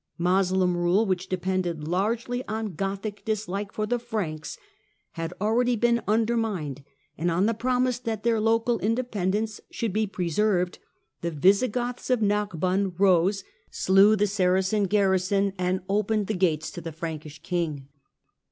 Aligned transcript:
Moslem 0.17 0.75
rule, 0.75 1.05
which 1.05 1.29
depended 1.29 1.87
largely 1.87 2.43
on 2.47 2.73
Gothic 2.73 3.23
dislike 3.23 3.71
for 3.71 3.85
the 3.85 3.99
Franks, 3.99 4.57
had 5.11 5.31
already 5.39 5.75
been 5.75 6.01
undermined, 6.07 6.83
and 7.19 7.29
on 7.29 7.45
the 7.45 7.53
promise 7.53 7.99
that 7.99 8.23
their 8.23 8.39
local 8.41 8.79
independence 8.79 9.61
should 9.69 9.93
be 9.93 10.07
pre 10.07 10.27
served 10.31 10.79
the 11.21 11.29
Visigoths 11.29 12.09
of 12.09 12.19
Narbonne 12.19 12.95
rose, 12.97 13.43
slew 13.69 14.15
the 14.15 14.25
Saracen 14.25 14.85
garrison 14.85 15.53
and 15.59 15.81
opened 15.87 16.25
the 16.25 16.33
gates 16.33 16.71
to 16.71 16.81
the 16.81 16.91
Frankish 16.91 17.39
king. 17.43 17.87